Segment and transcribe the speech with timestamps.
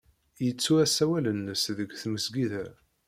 [0.45, 2.65] Yettu asawal-nnes deg tmesgida.